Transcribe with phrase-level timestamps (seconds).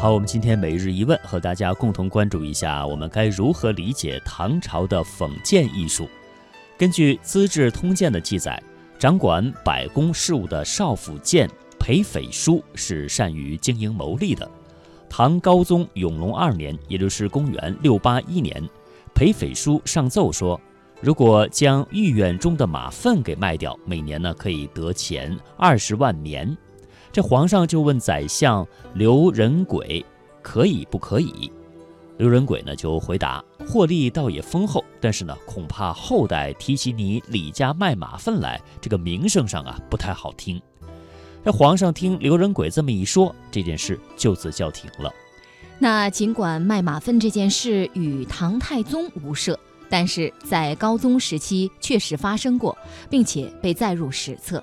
[0.00, 6.08] 好，我们今天每日一问和大家共同关注一下，我们该如何理解唐朝的讽谏艺术？
[6.78, 8.62] 根据《资治通鉴》的记载，
[8.98, 11.46] 掌管百工事务的少府监
[11.78, 14.50] 裴斐书是善于经营谋利的。
[15.06, 18.66] 唐高宗永隆二年，也就是公元六八一年，
[19.14, 20.58] 裴斐书上奏说，
[21.02, 26.56] 如果将御苑中的马粪给卖掉，每年呢可以得钱二十万年。
[27.12, 30.04] 这皇上就问宰相刘仁轨，
[30.42, 31.50] 可以不可以？
[32.18, 40.60] 刘仁轨呢就回答，获利倒也丰厚，但是呢，恐怕后代提起你李家卖马粪来，这个名声上啊不太好听。
[41.42, 45.10] 这皇上听刘仁轨这么一说，这件事就此叫停了。
[45.78, 52.76] 那尽管卖马粪这件事与唐太宗无涉，但是在高宗时期确实发生过，
[53.08, 54.62] 并且被载入史册。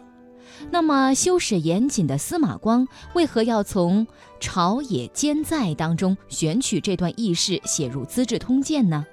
[0.71, 4.05] 那么修史严谨的司马光为何要从
[4.39, 9.05] 《朝野兼在》当中选取这段轶事写入《资治通鉴》呢？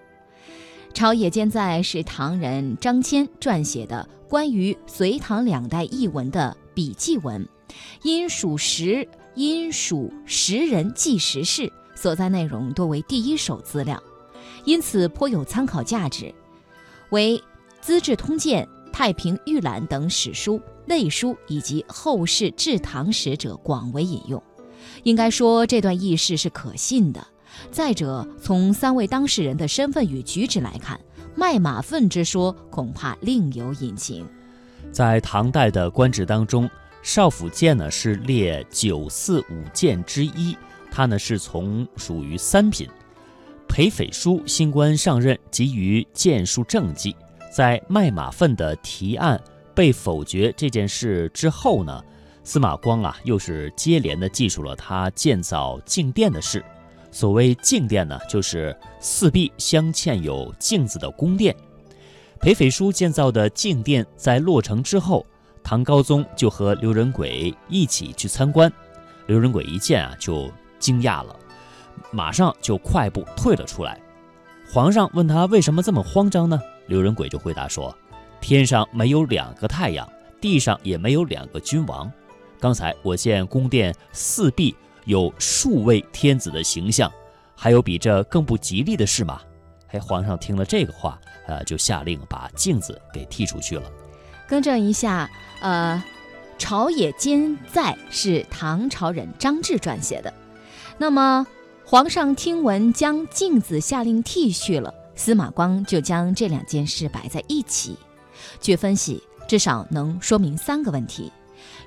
[0.93, 7.47] 《朝野兼在》是唐人张骞撰写的关于隋唐两代译文的笔记文，
[8.03, 14.01] 因属实，因属实人记时事，所在内容多为第一手资料，
[14.65, 16.33] 因此颇有参考价值，
[17.11, 17.39] 为
[17.81, 18.65] 《资治通鉴》
[18.95, 20.63] 《太平御览》等史书。
[20.87, 24.41] 内书以及后世治唐史者广为引用，
[25.03, 27.27] 应该说这段轶事是可信的。
[27.73, 31.01] 再者，从三位当事人的身份与举止来看，
[31.35, 34.25] 卖马粪之说恐怕另有隐情。
[34.93, 36.71] 在唐代的官职当中，
[37.03, 40.57] 少府监呢是列九四五监之一，
[40.91, 42.87] 他呢是从属于三品。
[43.67, 47.17] 裴斐书新官上任，急于建树政绩，
[47.55, 49.41] 在卖马粪的提案。
[49.77, 52.03] 被否决这件事之后呢，
[52.45, 56.65] 司马光啊又是接连的记述了他建造静殿的事。
[57.11, 61.55] 所谓静殿呢，就是四壁镶嵌有镜子的宫殿。
[62.41, 65.27] 裴斐书建造的静殿在落成之后，
[65.63, 68.73] 唐高宗就和刘仁轨一起去参观。
[69.27, 70.49] 刘仁轨一见啊，就
[70.79, 71.35] 惊讶了，
[72.13, 74.01] 马上就快步退了出来。
[74.73, 76.61] 皇上问他为什么这么慌张呢？
[76.87, 77.97] 刘仁轨就回答说。
[78.41, 80.07] 天上没有两个太阳，
[80.39, 82.13] 地上也没有两个君王。
[82.61, 84.75] 刚才我见宫殿四壁
[85.07, 87.11] 有数位天子的形象，
[87.57, 89.41] 还有比这更不吉利的事吗？
[89.93, 93.91] 哎，皇上听了这个话，呃，就下令把镜子给踢出去了。
[94.47, 95.31] 更正一下，
[95.63, 96.03] 呃，
[96.59, 100.31] 《朝野兼在》是唐朝人张志撰写的。
[100.99, 101.47] 那么，
[101.87, 107.97] 皇上听闻将镜子下令剃去了，司马光就将这两件事摆在一起。
[108.61, 111.33] 据分析，至少能说明三个问题：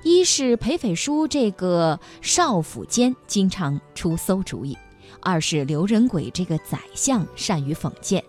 [0.02, 4.74] 一是裴斐书这个少府监经常出馊主意；
[5.20, 8.20] 二是刘仁轨这个宰相善于讽谏；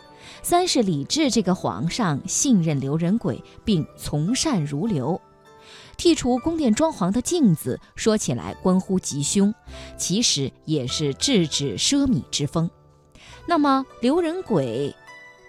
[0.44, 5.20] 三是李治这个皇上信任刘仁轨并从善如流。
[5.98, 9.54] 剔除宫殿装潢的镜子，说起来关乎吉凶，
[9.98, 12.70] 其实也是制止奢靡之风。
[13.50, 14.96] 那么刘仁轨。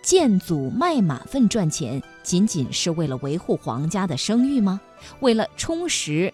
[0.03, 4.81] 建祖卖马粪赚钱，仅仅是为了维护皇家的声誉吗？
[5.21, 6.33] 为了充实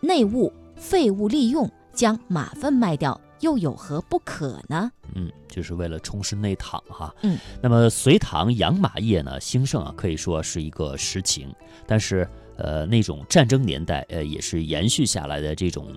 [0.00, 4.90] 内务废物利用，将马粪卖掉又有何不可呢？
[5.14, 7.14] 嗯，就是为了充实内躺哈。
[7.22, 11.54] 嗯，那么隋唐养马业呢兴盛啊，可以说是一个实情。
[11.86, 15.94] 但是呃，那种战争年代呃，也是延续下来的这种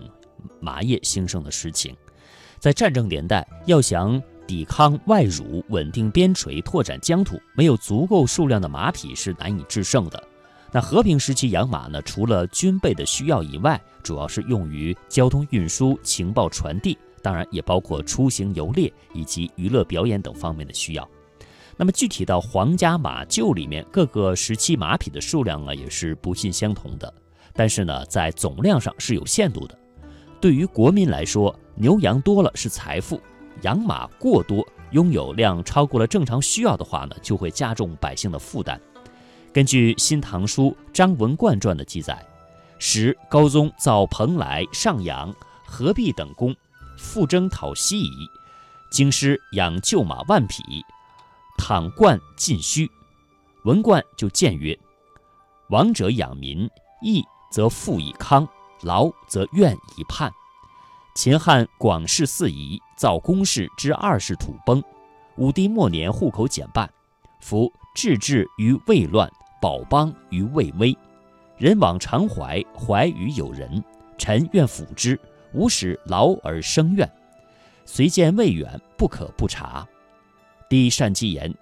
[0.59, 1.97] 马业兴盛的实情。
[2.59, 10.23] 在战争年代，要想抵抗外辱，稳定边陲，拓展疆土，没有足够数量的马匹是难以制胜的。
[10.71, 12.01] 那和平时期养马呢？
[12.01, 21.07] 除了军备的需要以外，主要是用于交通运输、情报传递，当然也包括出行游猎以及娱乐表演等方面的需要。
[21.77, 27.13] 那么具体到皇家马厩里面，各个时期马匹的数量呢，也是不尽相同的。
[27.53, 29.77] 但是呢，在总量上是有限度的。
[30.41, 33.21] 对于国民来说，牛羊多了是财富。
[33.61, 38.79] 养马过多，拥有量超过了正常需要的话呢，就会加重百姓的负担。
[39.53, 42.25] 根据《新唐书·张文贯传》的记载，
[42.77, 45.33] 时高宗造蓬莱、上阳、
[45.65, 46.55] 合璧等宫，
[46.97, 48.27] 复征讨西夷，
[48.91, 50.61] 京师养厩马万匹，
[51.57, 52.89] 倘冠尽虚。
[53.63, 54.77] 文冠就谏曰
[55.71, 56.69] ：“王者养民，
[57.01, 58.47] 义则富以康，
[58.81, 60.31] 劳则怨以叛。”
[61.15, 64.83] 秦汉广世四夷，造宫室之二世土崩。
[65.37, 66.89] 武帝末年，户口减半。
[67.39, 69.31] 夫治治于未乱，
[69.61, 70.95] 保邦于未危。
[71.57, 73.81] 人往常怀，怀于有人。
[74.17, 75.17] 臣愿辅之，
[75.53, 77.09] 无使劳而生怨。
[77.85, 79.87] 虽见未远，不可不察。
[80.69, 81.53] 帝善计言，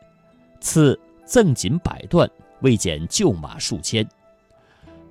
[0.62, 2.28] 赐赠锦百段，
[2.62, 4.08] 未减旧马数千。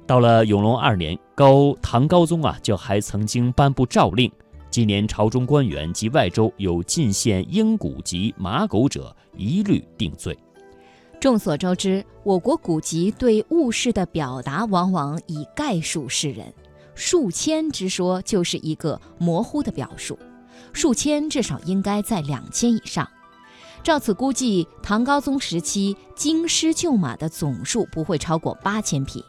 [0.07, 4.31] 到了永隆二年，高唐高宗啊，就还曾经颁布诏令，
[4.69, 10.37] 今年朝中官员及外州有进献鹰骨及马狗者，一律定罪。
[11.21, 16.53] 众所周知，我国古籍对物事的表达往往以概述示人，
[16.97, 20.19] 数千之说就是一个模糊的表述，
[20.73, 23.09] 数千至少应该在两千以上。
[23.85, 29.25] 照此估计，唐高宗时期京师旧马的总数不会超过八千匹。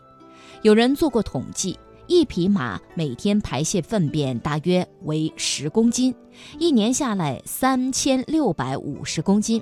[0.61, 1.77] 有人做过统计，
[2.07, 6.13] 一匹马每天排泄粪便大约为十公斤，
[6.57, 9.61] 一年下来三千六百五十公斤。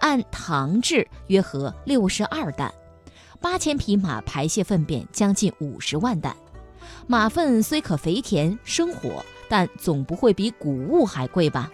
[0.00, 2.72] 按唐制约合六十二担，
[3.40, 6.36] 八千匹马排泄粪便将近五十万担。
[7.06, 11.70] 马粪虽可肥田生火，但总不会比谷物还贵吧？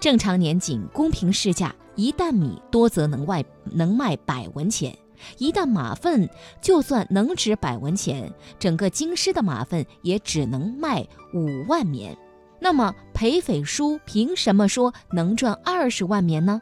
[0.00, 4.96] 正常年景，公平市价，一担米多则能外能卖百文钱，
[5.38, 6.28] 一旦马粪
[6.60, 12.16] 就算能值百文钱，整个京师的马粪也只能卖五万棉。
[12.60, 16.60] 那么裴匪叔凭什么说能赚二十万棉呢？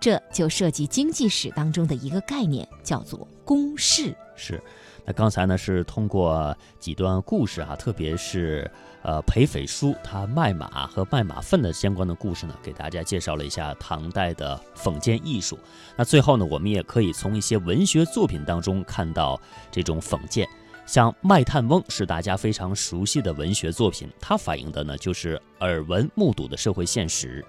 [0.00, 4.14] 这就涉及经济史当中的一个概念，叫做公式。
[4.36, 4.60] 是，
[5.04, 8.68] 那刚才呢是通过几段故事啊，特别是
[9.02, 15.56] 呃裴匪叔他卖马和卖马粪的相关的故事呢，给大家介绍了一下唐代的讽谏艺术。
[15.96, 19.40] 那最后呢，我们也可以从一些文学作品当中看到
[19.70, 20.48] 这种讽谏，
[20.84, 27.44] 像《卖炭翁》是大家非常熟悉的文学作品，它反映的呢就是耳闻目睹的社会现实。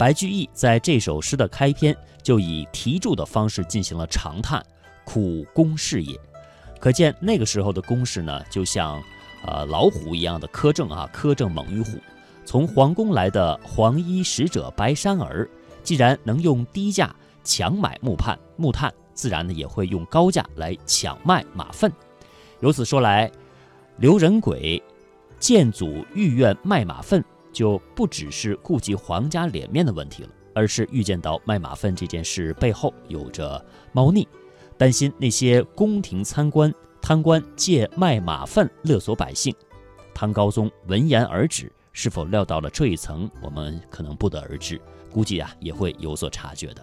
[0.00, 4.64] 白居易在这首诗的开篇就以题注的方式进行了长叹
[5.04, 6.18] ：“苦公事也。”
[6.80, 8.98] 可见那个时候的公事呢，就像
[9.44, 11.98] 呃老虎一样的苛政啊，苛政猛于虎。
[12.46, 15.46] 从皇宫来的黄衣使者白山儿，
[15.82, 17.14] 既然能用低价
[17.44, 21.92] 强买木炭，木炭自然呢也会用高价来抢卖马粪。
[22.60, 23.30] 由此说来，
[23.98, 24.82] 刘仁轨
[25.38, 27.22] 建祖御苑卖马粪。
[27.52, 34.26] 就不只是顾及皇家脸面的问题了，而是预见到卖马粪这件事背后有着猫腻，
[34.76, 39.54] 担心那些宫廷参官贪官借卖马粪勒索百姓。
[40.12, 44.78] 唐高宗闻言而止，是否料到了这一层，我们可能不得而知，
[45.10, 46.76] 估计啊也会有所察觉的。